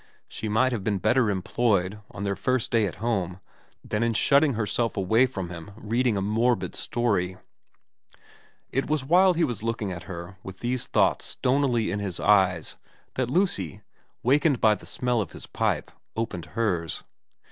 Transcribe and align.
She 0.27 0.49
might 0.49 0.71
have 0.71 0.83
been 0.83 0.97
better 0.97 1.29
employed, 1.29 1.99
on 2.09 2.23
their 2.23 2.35
first 2.35 2.71
day 2.71 2.87
at 2.87 2.95
home, 3.05 3.39
than 3.85 4.01
in 4.01 4.15
shutting 4.15 4.55
herself 4.55 4.97
away 4.97 5.27
from 5.27 5.49
him 5.51 5.69
reading 5.75 6.17
a 6.17 6.23
morbid 6.23 6.73
story. 6.73 7.33
B 7.33 7.33
242 8.81 8.81
VERA 8.81 8.83
It 8.83 8.89
was 8.89 9.05
while 9.05 9.33
he 9.35 9.43
was 9.43 9.61
looking 9.61 9.91
at 9.91 10.05
her 10.09 10.37
with 10.41 10.61
these 10.61 10.87
thoughts 10.87 11.25
stonily 11.25 11.91
in 11.91 11.99
his 11.99 12.19
eyes 12.19 12.77
that 13.13 13.29
Lucy, 13.29 13.81
wakened 14.23 14.59
by 14.59 14.73
the 14.73 14.87
smell 14.87 15.21
of 15.21 15.33
his 15.33 15.45
pipe, 15.45 15.91
opened 16.15 16.45
hers. 16.57 17.03